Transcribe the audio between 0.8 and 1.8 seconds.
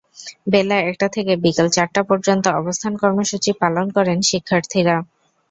একটা থেকে বিকেল